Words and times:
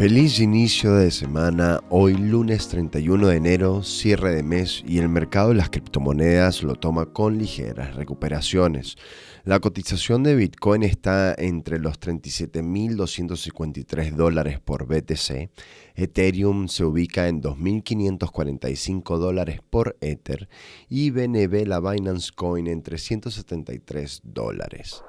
Feliz 0.00 0.40
inicio 0.40 0.94
de 0.94 1.10
semana, 1.10 1.84
hoy 1.90 2.14
lunes 2.14 2.68
31 2.68 3.26
de 3.26 3.36
enero, 3.36 3.82
cierre 3.82 4.34
de 4.34 4.42
mes 4.42 4.82
y 4.88 4.96
el 4.96 5.10
mercado 5.10 5.50
de 5.50 5.56
las 5.56 5.68
criptomonedas 5.68 6.62
lo 6.62 6.74
toma 6.74 7.12
con 7.12 7.36
ligeras 7.36 7.96
recuperaciones. 7.96 8.96
La 9.44 9.60
cotización 9.60 10.22
de 10.22 10.36
Bitcoin 10.36 10.84
está 10.84 11.34
entre 11.36 11.78
los 11.78 12.00
37.253 12.00 14.14
dólares 14.14 14.58
por 14.58 14.86
BTC, 14.86 15.50
Ethereum 15.94 16.68
se 16.68 16.86
ubica 16.86 17.28
en 17.28 17.42
2.545 17.42 19.18
dólares 19.18 19.60
por 19.68 19.98
Ether 20.00 20.48
y 20.88 21.10
BNB 21.10 21.66
la 21.66 21.78
Binance 21.78 22.30
Coin 22.34 22.68
en 22.68 22.82
373 22.82 24.22
dólares. 24.24 25.02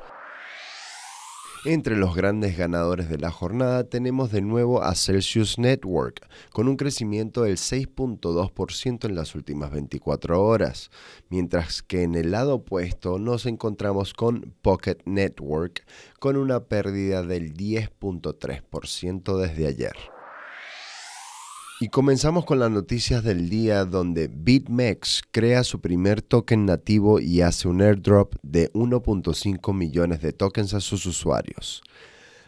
Entre 1.64 1.96
los 1.96 2.16
grandes 2.16 2.58
ganadores 2.58 3.08
de 3.08 3.20
la 3.20 3.30
jornada 3.30 3.84
tenemos 3.84 4.32
de 4.32 4.42
nuevo 4.42 4.82
a 4.82 4.96
Celsius 4.96 5.60
Network, 5.60 6.28
con 6.52 6.68
un 6.68 6.76
crecimiento 6.76 7.44
del 7.44 7.58
6.2% 7.58 9.06
en 9.06 9.14
las 9.14 9.36
últimas 9.36 9.70
24 9.70 10.44
horas, 10.44 10.90
mientras 11.30 11.84
que 11.84 12.02
en 12.02 12.16
el 12.16 12.32
lado 12.32 12.56
opuesto 12.56 13.20
nos 13.20 13.46
encontramos 13.46 14.16
con 14.16 14.56
Pocket 14.64 14.98
Network, 15.06 15.86
con 16.18 16.36
una 16.36 16.62
pérdida 16.62 17.22
del 17.22 17.54
10.3% 17.54 19.38
desde 19.38 19.68
ayer. 19.68 20.21
Y 21.82 21.90
comenzamos 21.90 22.46
con 22.46 22.60
las 22.60 22.70
noticias 22.70 23.24
del 23.24 23.50
día 23.50 23.86
donde 23.86 24.28
BitMEX 24.28 25.24
crea 25.32 25.64
su 25.64 25.82
primer 25.82 26.22
token 26.22 26.68
nativo 26.68 27.20
y 27.20 27.42
hace 27.42 27.68
un 27.68 27.82
airdrop 27.82 28.36
de 28.44 28.72
1.5 28.74 29.74
millones 29.74 30.22
de 30.22 30.32
tokens 30.32 30.76
a 30.76 30.80
sus 30.80 31.08
usuarios. 31.08 31.82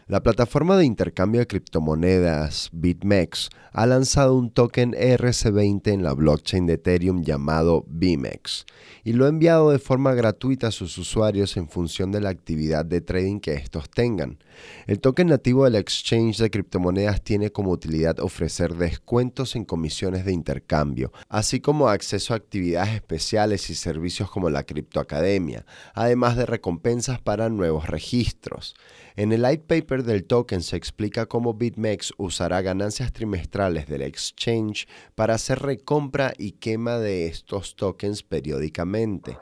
La 0.06 0.22
plataforma 0.22 0.76
de 0.76 0.84
intercambio 0.84 1.40
de 1.40 1.46
criptomonedas 1.46 2.68
BitMEX 2.72 3.48
ha 3.72 3.86
lanzado 3.86 4.36
un 4.36 4.50
token 4.50 4.92
ERC20 4.92 5.88
en 5.92 6.02
la 6.02 6.12
blockchain 6.12 6.66
de 6.66 6.74
Ethereum 6.74 7.22
llamado 7.22 7.86
BIMEX 7.88 8.66
y 9.02 9.14
lo 9.14 9.24
ha 9.24 9.30
enviado 9.30 9.70
de 9.70 9.78
forma 9.78 10.12
gratuita 10.12 10.66
a 10.66 10.72
sus 10.72 10.98
usuarios 10.98 11.56
en 11.56 11.68
función 11.70 12.12
de 12.12 12.20
la 12.20 12.28
actividad 12.28 12.84
de 12.84 13.00
trading 13.00 13.40
que 13.40 13.54
estos 13.54 13.88
tengan. 13.88 14.38
El 14.86 15.00
token 15.00 15.28
nativo 15.28 15.64
del 15.64 15.76
exchange 15.76 16.36
de 16.36 16.50
criptomonedas 16.50 17.22
tiene 17.22 17.50
como 17.50 17.70
utilidad 17.70 18.20
ofrecer 18.20 18.74
descuentos 18.74 19.56
en 19.56 19.64
comisiones 19.64 20.26
de 20.26 20.32
intercambio, 20.32 21.12
así 21.30 21.60
como 21.60 21.88
acceso 21.88 22.34
a 22.34 22.36
actividades 22.36 22.94
especiales 22.94 23.70
y 23.70 23.74
servicios 23.74 24.30
como 24.30 24.50
la 24.50 24.64
criptoacademia, 24.64 25.64
además 25.94 26.36
de 26.36 26.44
recompensas 26.44 27.20
para 27.20 27.48
nuevos 27.48 27.88
registros. 27.88 28.74
En 29.16 29.32
el 29.32 29.42
light 29.42 29.62
paper 29.62 29.93
del 30.02 30.24
token 30.24 30.62
se 30.62 30.76
explica 30.76 31.26
cómo 31.26 31.54
BitMEX 31.54 32.12
usará 32.16 32.60
ganancias 32.60 33.12
trimestrales 33.12 33.86
del 33.86 34.02
exchange 34.02 34.86
para 35.14 35.34
hacer 35.34 35.60
recompra 35.60 36.32
y 36.36 36.52
quema 36.52 36.98
de 36.98 37.26
estos 37.26 37.76
tokens 37.76 38.22
periódicamente. 38.22 39.38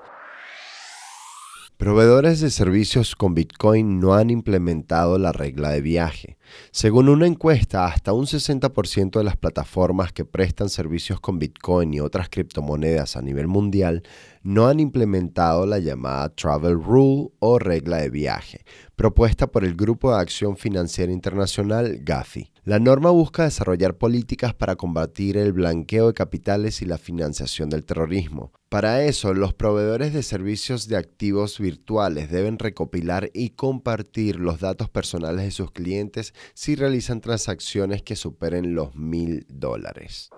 Proveedores 1.82 2.38
de 2.38 2.50
servicios 2.50 3.16
con 3.16 3.34
Bitcoin 3.34 3.98
no 3.98 4.14
han 4.14 4.30
implementado 4.30 5.18
la 5.18 5.32
regla 5.32 5.70
de 5.70 5.80
viaje. 5.80 6.38
Según 6.70 7.08
una 7.08 7.26
encuesta, 7.26 7.86
hasta 7.86 8.12
un 8.12 8.26
60% 8.26 9.18
de 9.18 9.24
las 9.24 9.36
plataformas 9.36 10.12
que 10.12 10.24
prestan 10.24 10.68
servicios 10.68 11.18
con 11.18 11.40
Bitcoin 11.40 11.92
y 11.92 11.98
otras 11.98 12.28
criptomonedas 12.28 13.16
a 13.16 13.20
nivel 13.20 13.48
mundial 13.48 14.04
no 14.44 14.68
han 14.68 14.78
implementado 14.78 15.66
la 15.66 15.80
llamada 15.80 16.28
Travel 16.28 16.80
Rule 16.80 17.30
o 17.40 17.58
regla 17.58 17.96
de 17.96 18.10
viaje, 18.10 18.64
propuesta 18.94 19.48
por 19.48 19.64
el 19.64 19.74
Grupo 19.74 20.14
de 20.14 20.20
Acción 20.20 20.56
Financiera 20.56 21.10
Internacional 21.10 21.98
GAFI. 22.04 22.51
La 22.64 22.78
norma 22.78 23.10
busca 23.10 23.42
desarrollar 23.42 23.98
políticas 23.98 24.54
para 24.54 24.76
combatir 24.76 25.36
el 25.36 25.52
blanqueo 25.52 26.06
de 26.06 26.14
capitales 26.14 26.80
y 26.80 26.84
la 26.86 26.96
financiación 26.96 27.68
del 27.68 27.84
terrorismo. 27.84 28.52
Para 28.68 29.02
eso, 29.02 29.34
los 29.34 29.52
proveedores 29.52 30.12
de 30.12 30.22
servicios 30.22 30.86
de 30.86 30.96
activos 30.96 31.58
virtuales 31.58 32.30
deben 32.30 32.60
recopilar 32.60 33.30
y 33.34 33.50
compartir 33.50 34.36
los 34.38 34.60
datos 34.60 34.88
personales 34.88 35.44
de 35.44 35.50
sus 35.50 35.72
clientes 35.72 36.34
si 36.54 36.76
realizan 36.76 37.20
transacciones 37.20 38.04
que 38.04 38.14
superen 38.14 38.76
los 38.76 38.94
mil 38.94 39.44
dólares. 39.48 40.30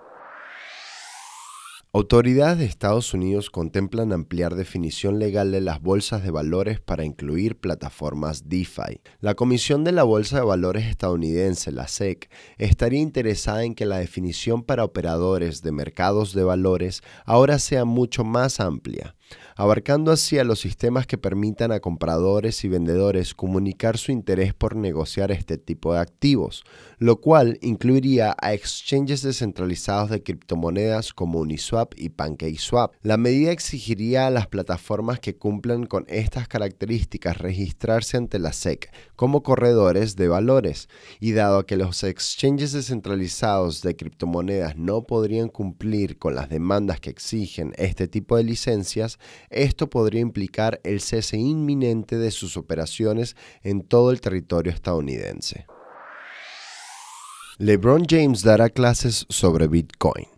Autoridades 1.96 2.58
de 2.58 2.64
Estados 2.64 3.14
Unidos 3.14 3.50
contemplan 3.50 4.12
ampliar 4.12 4.56
definición 4.56 5.20
legal 5.20 5.52
de 5.52 5.60
las 5.60 5.80
bolsas 5.80 6.24
de 6.24 6.32
valores 6.32 6.80
para 6.80 7.04
incluir 7.04 7.56
plataformas 7.60 8.48
DeFi. 8.48 9.00
La 9.20 9.36
Comisión 9.36 9.84
de 9.84 9.92
la 9.92 10.02
Bolsa 10.02 10.38
de 10.38 10.44
Valores 10.44 10.86
estadounidense, 10.86 11.70
la 11.70 11.86
SEC, 11.86 12.28
estaría 12.58 13.00
interesada 13.00 13.62
en 13.62 13.76
que 13.76 13.86
la 13.86 13.98
definición 13.98 14.64
para 14.64 14.82
operadores 14.82 15.62
de 15.62 15.70
mercados 15.70 16.34
de 16.34 16.42
valores 16.42 17.00
ahora 17.26 17.60
sea 17.60 17.84
mucho 17.84 18.24
más 18.24 18.58
amplia 18.58 19.14
abarcando 19.56 20.12
así 20.12 20.38
a 20.38 20.44
los 20.44 20.60
sistemas 20.60 21.06
que 21.06 21.18
permitan 21.18 21.72
a 21.72 21.80
compradores 21.80 22.64
y 22.64 22.68
vendedores 22.68 23.34
comunicar 23.34 23.98
su 23.98 24.12
interés 24.12 24.54
por 24.54 24.76
negociar 24.76 25.30
este 25.30 25.58
tipo 25.58 25.94
de 25.94 26.00
activos, 26.00 26.64
lo 26.98 27.20
cual 27.20 27.58
incluiría 27.62 28.36
a 28.40 28.54
exchanges 28.54 29.22
descentralizados 29.22 30.10
de 30.10 30.22
criptomonedas 30.22 31.12
como 31.12 31.40
Uniswap 31.40 31.92
y 31.96 32.10
PancakeSwap. 32.10 32.94
La 33.02 33.16
medida 33.16 33.52
exigiría 33.52 34.26
a 34.26 34.30
las 34.30 34.46
plataformas 34.46 35.20
que 35.20 35.36
cumplan 35.36 35.86
con 35.86 36.04
estas 36.08 36.48
características 36.48 37.38
registrarse 37.38 38.16
ante 38.16 38.38
la 38.38 38.52
SEC 38.52 38.90
como 39.16 39.42
corredores 39.42 40.16
de 40.16 40.28
valores, 40.28 40.88
y 41.20 41.32
dado 41.32 41.66
que 41.66 41.76
los 41.76 42.02
exchanges 42.02 42.72
descentralizados 42.72 43.82
de 43.82 43.96
criptomonedas 43.96 44.76
no 44.76 45.04
podrían 45.04 45.48
cumplir 45.48 46.18
con 46.18 46.34
las 46.34 46.48
demandas 46.48 47.00
que 47.00 47.10
exigen 47.10 47.72
este 47.76 48.08
tipo 48.08 48.36
de 48.36 48.44
licencias, 48.44 49.18
esto 49.50 49.88
podría 49.90 50.20
implicar 50.20 50.80
el 50.84 51.00
cese 51.00 51.36
inminente 51.36 52.16
de 52.18 52.30
sus 52.30 52.56
operaciones 52.56 53.36
en 53.62 53.82
todo 53.82 54.10
el 54.10 54.20
territorio 54.20 54.72
estadounidense. 54.72 55.66
LeBron 57.58 58.04
James 58.08 58.42
dará 58.42 58.68
clases 58.68 59.26
sobre 59.28 59.68
Bitcoin. 59.68 60.33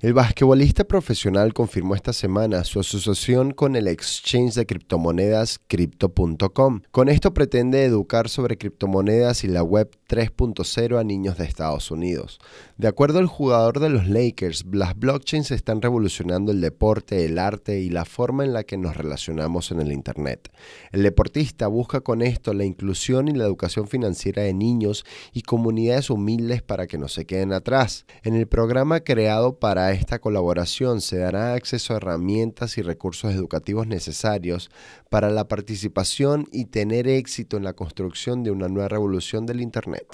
El 0.00 0.14
basquetbolista 0.14 0.84
profesional 0.84 1.52
confirmó 1.52 1.94
esta 1.94 2.14
semana 2.14 2.64
su 2.64 2.80
asociación 2.80 3.50
con 3.50 3.76
el 3.76 3.86
exchange 3.86 4.54
de 4.54 4.64
criptomonedas 4.64 5.60
Crypto.com. 5.66 6.80
Con 6.90 7.10
esto 7.10 7.34
pretende 7.34 7.84
educar 7.84 8.30
sobre 8.30 8.56
criptomonedas 8.56 9.44
y 9.44 9.48
la 9.48 9.62
web 9.62 9.90
3.0 10.08 10.98
a 10.98 11.04
niños 11.04 11.36
de 11.36 11.44
Estados 11.44 11.90
Unidos. 11.90 12.38
De 12.78 12.88
acuerdo 12.88 13.18
al 13.18 13.26
jugador 13.26 13.78
de 13.78 13.90
los 13.90 14.08
Lakers, 14.08 14.64
las 14.72 14.98
blockchains 14.98 15.50
están 15.50 15.82
revolucionando 15.82 16.50
el 16.50 16.62
deporte, 16.62 17.26
el 17.26 17.38
arte 17.38 17.80
y 17.80 17.90
la 17.90 18.06
forma 18.06 18.46
en 18.46 18.54
la 18.54 18.64
que 18.64 18.78
nos 18.78 18.96
relacionamos 18.96 19.70
en 19.70 19.80
el 19.80 19.92
Internet. 19.92 20.50
El 20.92 21.02
deportista 21.02 21.66
busca 21.66 22.00
con 22.00 22.22
esto 22.22 22.54
la 22.54 22.64
inclusión 22.64 23.28
y 23.28 23.32
la 23.32 23.44
educación 23.44 23.86
financiera 23.86 24.44
de 24.44 24.54
niños 24.54 25.04
y 25.34 25.42
comunidades 25.42 26.08
humildes 26.08 26.62
para 26.62 26.86
que 26.86 26.96
no 26.96 27.08
se 27.08 27.26
queden 27.26 27.52
atrás. 27.52 28.06
En 28.22 28.34
el 28.34 28.48
programa 28.48 29.00
creado 29.00 29.58
para 29.58 29.89
esta 29.92 30.18
colaboración 30.18 31.00
se 31.00 31.18
dará 31.18 31.54
acceso 31.54 31.92
a 31.92 31.96
herramientas 31.98 32.78
y 32.78 32.82
recursos 32.82 33.34
educativos 33.34 33.86
necesarios 33.86 34.70
para 35.08 35.30
la 35.30 35.48
participación 35.48 36.46
y 36.52 36.66
tener 36.66 37.08
éxito 37.08 37.56
en 37.56 37.64
la 37.64 37.74
construcción 37.74 38.42
de 38.42 38.50
una 38.50 38.68
nueva 38.68 38.88
revolución 38.88 39.46
del 39.46 39.60
Internet. 39.60 40.06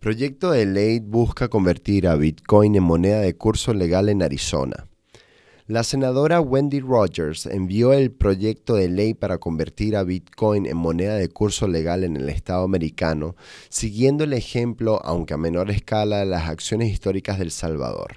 Proyecto 0.00 0.50
de 0.50 0.66
ley 0.66 0.98
busca 0.98 1.48
convertir 1.48 2.08
a 2.08 2.16
Bitcoin 2.16 2.74
en 2.74 2.82
moneda 2.82 3.20
de 3.20 3.36
curso 3.36 3.72
legal 3.72 4.08
en 4.08 4.22
Arizona. 4.22 4.88
La 5.72 5.84
senadora 5.84 6.38
Wendy 6.42 6.80
Rogers 6.80 7.46
envió 7.46 7.94
el 7.94 8.10
proyecto 8.10 8.74
de 8.74 8.90
ley 8.90 9.14
para 9.14 9.38
convertir 9.38 9.96
a 9.96 10.02
Bitcoin 10.02 10.66
en 10.66 10.76
moneda 10.76 11.14
de 11.14 11.30
curso 11.30 11.66
legal 11.66 12.04
en 12.04 12.14
el 12.14 12.28
Estado 12.28 12.62
americano, 12.62 13.36
siguiendo 13.70 14.24
el 14.24 14.34
ejemplo, 14.34 15.00
aunque 15.02 15.32
a 15.32 15.38
menor 15.38 15.70
escala, 15.70 16.18
de 16.18 16.26
las 16.26 16.46
acciones 16.46 16.92
históricas 16.92 17.38
del 17.38 17.50
Salvador. 17.50 18.16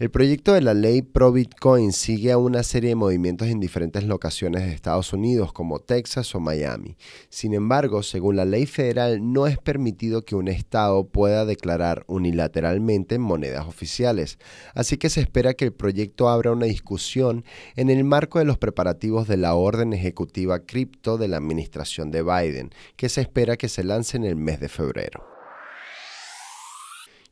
El 0.00 0.10
proyecto 0.10 0.54
de 0.54 0.62
la 0.62 0.72
ley 0.72 1.02
pro 1.02 1.30
Bitcoin 1.30 1.92
sigue 1.92 2.32
a 2.32 2.38
una 2.38 2.62
serie 2.62 2.88
de 2.88 2.94
movimientos 2.94 3.48
en 3.48 3.60
diferentes 3.60 4.02
locaciones 4.04 4.62
de 4.62 4.72
Estados 4.72 5.12
Unidos 5.12 5.52
como 5.52 5.78
Texas 5.78 6.34
o 6.34 6.40
Miami. 6.40 6.96
Sin 7.28 7.52
embargo, 7.52 8.02
según 8.02 8.36
la 8.36 8.46
ley 8.46 8.64
federal, 8.64 9.20
no 9.34 9.46
es 9.46 9.58
permitido 9.58 10.22
que 10.22 10.36
un 10.36 10.48
estado 10.48 11.06
pueda 11.06 11.44
declarar 11.44 12.04
unilateralmente 12.06 13.18
monedas 13.18 13.66
oficiales, 13.66 14.38
así 14.74 14.96
que 14.96 15.10
se 15.10 15.20
espera 15.20 15.52
que 15.52 15.66
el 15.66 15.74
proyecto 15.74 16.30
abra 16.30 16.52
una 16.52 16.64
discusión 16.64 17.44
en 17.76 17.90
el 17.90 18.02
marco 18.02 18.38
de 18.38 18.46
los 18.46 18.56
preparativos 18.56 19.28
de 19.28 19.36
la 19.36 19.52
orden 19.52 19.92
ejecutiva 19.92 20.60
cripto 20.60 21.18
de 21.18 21.28
la 21.28 21.36
administración 21.36 22.10
de 22.10 22.22
Biden, 22.22 22.70
que 22.96 23.10
se 23.10 23.20
espera 23.20 23.58
que 23.58 23.68
se 23.68 23.84
lance 23.84 24.16
en 24.16 24.24
el 24.24 24.36
mes 24.36 24.60
de 24.60 24.70
febrero. 24.70 25.39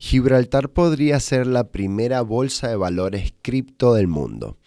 Gibraltar 0.01 0.69
podría 0.69 1.19
ser 1.19 1.45
la 1.45 1.71
primera 1.71 2.21
bolsa 2.21 2.69
de 2.69 2.77
valores 2.77 3.33
cripto 3.41 3.93
del 3.93 4.07
mundo. 4.07 4.57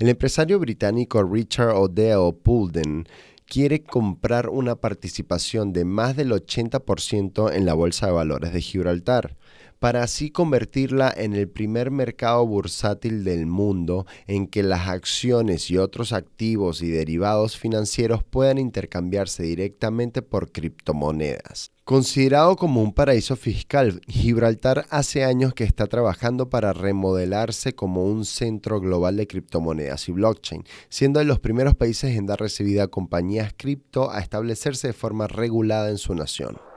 El 0.00 0.08
empresario 0.08 0.58
británico 0.58 1.22
Richard 1.22 1.76
Odell 1.76 2.34
Poulden 2.42 3.06
quiere 3.46 3.84
comprar 3.84 4.48
una 4.48 4.74
participación 4.74 5.72
de 5.72 5.84
más 5.84 6.16
del 6.16 6.32
80% 6.32 7.54
en 7.54 7.66
la 7.66 7.74
bolsa 7.74 8.06
de 8.06 8.12
valores 8.12 8.52
de 8.52 8.60
Gibraltar 8.60 9.36
para 9.80 10.02
así 10.02 10.30
convertirla 10.30 11.12
en 11.16 11.32
el 11.32 11.48
primer 11.48 11.90
mercado 11.90 12.46
bursátil 12.46 13.24
del 13.24 13.46
mundo 13.46 14.06
en 14.26 14.46
que 14.46 14.62
las 14.62 14.88
acciones 14.88 15.70
y 15.70 15.78
otros 15.78 16.12
activos 16.12 16.82
y 16.82 16.90
derivados 16.90 17.56
financieros 17.56 18.22
puedan 18.22 18.58
intercambiarse 18.58 19.42
directamente 19.42 20.20
por 20.22 20.52
criptomonedas. 20.52 21.72
Considerado 21.84 22.54
como 22.56 22.82
un 22.82 22.92
paraíso 22.92 23.34
fiscal, 23.36 24.02
Gibraltar 24.06 24.86
hace 24.90 25.24
años 25.24 25.54
que 25.54 25.64
está 25.64 25.86
trabajando 25.86 26.50
para 26.50 26.72
remodelarse 26.72 27.74
como 27.74 28.04
un 28.04 28.26
centro 28.26 28.80
global 28.80 29.16
de 29.16 29.26
criptomonedas 29.26 30.08
y 30.08 30.12
blockchain, 30.12 30.64
siendo 30.90 31.18
de 31.18 31.24
los 31.24 31.40
primeros 31.40 31.74
países 31.74 32.16
en 32.16 32.26
dar 32.26 32.38
recibida 32.38 32.84
a 32.84 32.88
compañías 32.88 33.54
cripto 33.56 34.10
a 34.10 34.20
establecerse 34.20 34.88
de 34.88 34.92
forma 34.92 35.26
regulada 35.26 35.88
en 35.88 35.98
su 35.98 36.14
nación. 36.14 36.69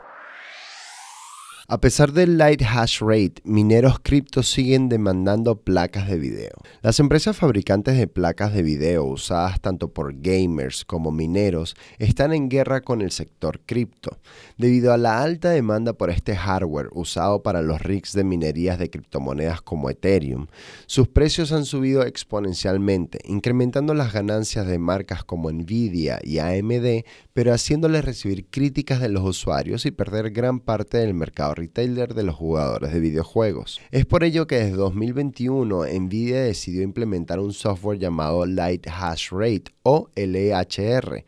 A 1.69 1.80
pesar 1.80 2.12
del 2.12 2.38
light 2.38 2.62
hash 2.62 3.00
rate, 3.00 3.36
mineros 3.45 3.98
cripto 3.98 4.44
siguen 4.44 4.89
demandando 4.89 5.62
placas 5.62 6.10
de 6.10 6.18
video. 6.18 6.51
Las 6.81 7.00
empresas 7.00 7.38
fabricantes 7.38 7.98
de 7.98 8.07
placas 8.07 8.54
de 8.54 8.63
video 8.63 9.06
usadas 9.06 9.62
tanto 9.62 9.88
por 9.88 10.13
gamers 10.19 10.83
como 10.83 11.10
mineros 11.10 11.77
están 12.00 12.33
en 12.33 12.50
guerra 12.50 12.81
con 12.81 13.01
el 13.01 13.12
sector 13.12 13.62
cripto, 13.65 14.18
debido 14.57 14.92
a 14.92 14.98
la 14.98 15.24
alta 15.24 15.51
demanda 15.51 15.94
por 15.94 16.10
este 16.10 16.36
hardware 16.36 16.89
usado 16.92 17.44
para 17.44 17.62
los 17.62 17.81
rigs 17.81 18.12
de 18.12 18.25
minerías 18.25 18.77
de 18.77 18.89
criptomonedas 18.89 19.62
como 19.62 19.89
Ethereum. 19.89 20.48
Sus 20.86 21.07
precios 21.07 21.54
han 21.54 21.63
subido 21.63 22.04
exponencialmente, 22.04 23.19
incrementando 23.24 23.94
las 23.94 24.12
ganancias 24.12 24.68
de 24.68 24.80
marcas 24.80 25.24
como 25.24 25.50
Nvidia 25.50 26.19
y 26.21 26.39
AMD, 26.39 27.06
pero 27.31 27.54
haciéndoles 27.54 28.04
recibir 28.04 28.48
críticas 28.50 29.00
de 29.00 29.07
los 29.07 29.24
usuarios 29.24 29.86
y 29.86 29.92
perder 29.92 30.31
gran 30.31 30.60
parte 30.60 30.98
del 30.98 31.13
mercado 31.13 31.52
retailer 31.53 32.13
de 32.13 32.23
los 32.23 32.35
jugadores 32.35 32.94
de 32.94 33.00
videojuegos. 33.00 33.81
Es 33.91 34.05
por 34.05 34.23
ello 34.23 34.47
que 34.47 34.55
desde 34.55 34.75
2021 34.75 35.85
Nvidia 35.85 36.41
decidió 36.41 36.81
implementar 36.81 37.39
un 37.39 37.53
software 37.53 38.00
llamado 38.00 38.45
Light 38.45 38.88
Hash 38.88 39.29
Rate 39.31 39.73
o 39.83 40.09
LHR 40.15 41.23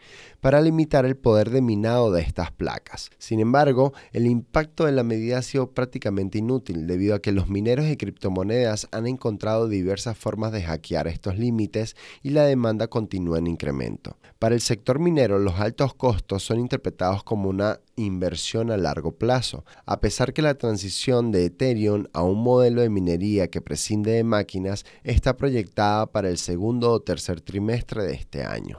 para 0.46 0.62
limitar 0.62 1.08
el 1.08 1.18
poder 1.18 1.50
de 1.50 1.60
minado 1.60 2.12
de 2.12 2.22
estas 2.22 2.52
placas. 2.52 3.10
Sin 3.18 3.40
embargo, 3.40 3.94
el 4.12 4.28
impacto 4.28 4.86
de 4.86 4.92
la 4.92 5.02
medida 5.02 5.40
ha 5.40 5.42
sido 5.42 5.72
prácticamente 5.72 6.38
inútil 6.38 6.86
debido 6.86 7.16
a 7.16 7.20
que 7.20 7.32
los 7.32 7.50
mineros 7.50 7.88
de 7.88 7.98
criptomonedas 7.98 8.88
han 8.92 9.08
encontrado 9.08 9.68
diversas 9.68 10.16
formas 10.16 10.52
de 10.52 10.62
hackear 10.62 11.08
estos 11.08 11.40
límites 11.40 11.96
y 12.22 12.30
la 12.30 12.44
demanda 12.44 12.90
continúa 12.90 13.40
en 13.40 13.48
incremento. 13.48 14.18
Para 14.38 14.54
el 14.54 14.62
sector 14.62 15.00
minero, 15.00 15.40
los 15.40 15.60
altos 15.60 15.96
costos 15.96 16.44
son 16.44 16.60
interpretados 16.60 17.24
como 17.24 17.50
una 17.50 17.80
inversión 17.96 18.70
a 18.70 18.78
largo 18.78 19.14
plazo, 19.14 19.66
a 19.88 20.00
pesar 20.00 20.32
que 20.32 20.44
la 20.44 20.60
transición 20.60 21.32
de 21.32 21.46
Ethereum 21.46 22.06
a 22.14 22.22
un 22.22 22.44
modelo 22.44 22.84
de 22.84 22.92
minería 22.92 23.48
que 23.48 23.62
prescinde 23.62 24.12
de 24.12 24.24
máquinas 24.24 24.86
está 25.04 25.38
proyectada 25.38 26.06
para 26.06 26.30
el 26.30 26.38
segundo 26.38 26.92
o 26.92 27.00
tercer 27.00 27.42
trimestre 27.42 28.04
de 28.04 28.14
este 28.14 28.44
año. 28.44 28.78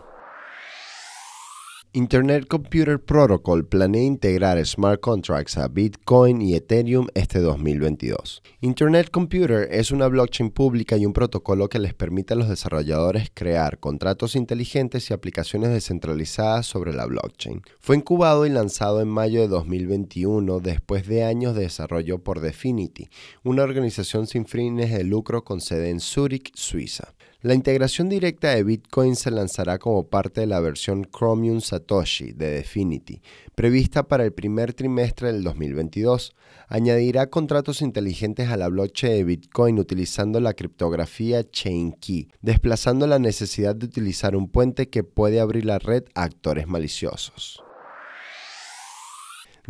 Internet 1.97 2.47
Computer 2.47 3.03
Protocol 3.03 3.65
planea 3.65 4.03
integrar 4.03 4.63
smart 4.67 5.01
contracts 5.01 5.57
a 5.57 5.67
Bitcoin 5.69 6.43
y 6.43 6.55
Ethereum 6.55 7.07
este 7.15 7.39
2022. 7.39 8.43
Internet 8.61 9.09
Computer 9.11 9.67
es 9.71 9.91
una 9.91 10.07
blockchain 10.07 10.51
pública 10.51 10.99
y 10.99 11.07
un 11.07 11.15
protocolo 11.15 11.71
que 11.71 11.79
les 11.79 11.95
permite 11.95 12.35
a 12.35 12.37
los 12.37 12.51
desarrolladores 12.51 13.31
crear 13.33 13.79
contratos 13.79 14.37
inteligentes 14.37 15.09
y 15.09 15.15
aplicaciones 15.15 15.71
descentralizadas 15.71 16.67
sobre 16.67 16.93
la 16.93 17.07
blockchain. 17.07 17.63
Fue 17.81 17.97
incubado 17.97 18.45
y 18.45 18.51
lanzado 18.51 19.01
en 19.01 19.09
mayo 19.09 19.41
de 19.41 19.49
2021 19.49 20.61
después 20.61 21.07
de 21.07 21.25
años 21.25 21.55
de 21.55 21.63
desarrollo 21.63 22.23
por 22.23 22.41
Definity, 22.41 23.09
una 23.43 23.63
organización 23.63 24.27
sin 24.27 24.45
fines 24.45 24.93
de 24.93 25.03
lucro 25.03 25.45
con 25.45 25.63
sede 25.63 25.89
en 25.89 26.01
Zurich, 26.01 26.55
Suiza. 26.57 27.15
La 27.43 27.53
integración 27.53 28.09
directa 28.09 28.55
de 28.55 28.65
Bitcoin 28.65 29.15
se 29.15 29.31
lanzará 29.31 29.79
como 29.79 30.09
parte 30.09 30.41
de 30.41 30.47
la 30.47 30.59
versión 30.59 31.05
Chromium 31.05 31.61
Satoshi 31.61 32.33
de 32.33 32.51
Definity, 32.51 33.21
prevista 33.55 34.09
para 34.09 34.25
el 34.25 34.33
primer 34.33 34.73
trimestre 34.73 35.33
del 35.33 35.45
2022. 35.45 36.35
Añadirá 36.69 37.29
contratos 37.29 37.83
inteligentes 37.83 38.49
a 38.49 38.57
la 38.57 38.69
blockchain 38.69 39.13
de 39.13 39.25
Bitcoin 39.25 39.79
utilizando 39.79 40.41
la 40.41 40.55
criptografía 40.55 41.49
Chain 41.49 41.93
Key, 41.93 42.29
desplazando 42.41 43.07
la 43.07 43.19
necesidad 43.19 43.77
de 43.77 43.85
utilizar 43.85 44.35
un 44.35 44.49
puente 44.49 44.89
que 44.89 45.05
puede 45.05 45.39
abrir 45.39 45.67
la 45.67 45.79
red 45.79 46.05
a 46.15 46.23
actores 46.23 46.67
maliciosos. 46.67 47.63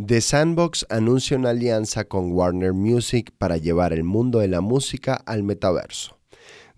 The 0.03 0.21
Sandbox 0.21 0.85
anuncia 0.89 1.35
una 1.35 1.49
alianza 1.49 2.05
con 2.05 2.31
Warner 2.31 2.71
Music 2.71 3.33
para 3.37 3.57
llevar 3.57 3.91
el 3.91 4.05
mundo 4.05 4.39
de 4.39 4.47
la 4.47 4.61
música 4.61 5.15
al 5.25 5.43
metaverso. 5.43 6.16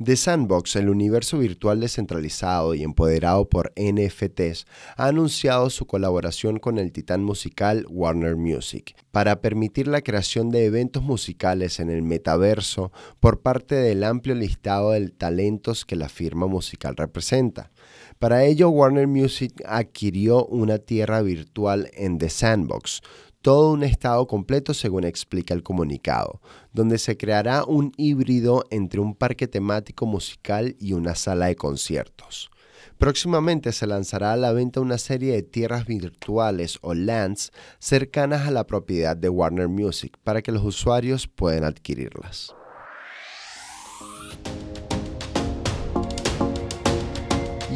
The 0.01 0.15
Sandbox, 0.15 0.77
el 0.77 0.87
universo 0.87 1.39
virtual 1.39 1.81
descentralizado 1.81 2.73
y 2.73 2.83
empoderado 2.83 3.49
por 3.49 3.73
NFTs, 3.75 4.65
ha 4.95 5.07
anunciado 5.07 5.69
su 5.69 5.87
colaboración 5.87 6.57
con 6.57 6.77
el 6.77 6.93
titán 6.93 7.21
musical 7.21 7.85
Warner 7.89 8.37
Music 8.37 8.95
para 9.11 9.41
permitir 9.41 9.89
la 9.89 10.01
creación 10.01 10.51
de 10.51 10.63
eventos 10.63 11.03
musicales 11.03 11.81
en 11.81 11.89
el 11.89 12.01
metaverso 12.01 12.93
por 13.19 13.41
parte 13.41 13.75
del 13.75 14.05
amplio 14.05 14.35
listado 14.35 14.91
de 14.91 15.09
talentos 15.09 15.83
que 15.83 15.97
la 15.97 16.07
firma 16.07 16.47
musical 16.47 16.95
representa. 16.95 17.69
Para 18.19 18.45
ello, 18.45 18.69
Warner 18.69 19.07
Music 19.07 19.61
adquirió 19.65 20.45
una 20.45 20.77
tierra 20.77 21.21
virtual 21.21 21.91
en 21.93 22.19
The 22.19 22.29
Sandbox, 22.29 23.01
todo 23.41 23.71
un 23.71 23.83
estado 23.83 24.27
completo 24.27 24.73
según 24.73 25.05
explica 25.05 25.53
el 25.53 25.63
comunicado, 25.63 26.41
donde 26.73 26.97
se 26.97 27.17
creará 27.17 27.63
un 27.63 27.93
híbrido 27.97 28.65
entre 28.69 28.99
un 28.99 29.15
parque 29.15 29.47
temático 29.47 30.05
musical 30.05 30.75
y 30.79 30.93
una 30.93 31.15
sala 31.15 31.47
de 31.47 31.55
conciertos. 31.55 32.51
Próximamente 32.97 33.71
se 33.71 33.87
lanzará 33.87 34.33
a 34.33 34.37
la 34.37 34.51
venta 34.51 34.81
una 34.81 34.97
serie 34.97 35.31
de 35.31 35.41
tierras 35.41 35.85
virtuales 35.85 36.79
o 36.81 36.93
lands 36.93 37.51
cercanas 37.79 38.45
a 38.45 38.51
la 38.51 38.67
propiedad 38.67 39.15
de 39.15 39.29
Warner 39.29 39.69
Music 39.69 40.17
para 40.23 40.41
que 40.41 40.51
los 40.51 40.63
usuarios 40.65 41.27
puedan 41.27 41.63
adquirirlas. 41.63 42.53